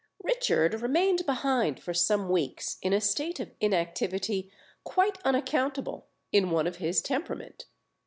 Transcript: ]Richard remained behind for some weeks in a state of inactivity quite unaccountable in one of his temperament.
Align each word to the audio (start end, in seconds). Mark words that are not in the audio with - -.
]Richard 0.23 0.81
remained 0.81 1.27
behind 1.27 1.79
for 1.79 1.93
some 1.93 2.27
weeks 2.27 2.77
in 2.81 2.91
a 2.91 2.99
state 2.99 3.39
of 3.39 3.51
inactivity 3.61 4.51
quite 4.83 5.19
unaccountable 5.23 6.07
in 6.31 6.49
one 6.49 6.65
of 6.65 6.77
his 6.77 7.03
temperament. 7.03 7.67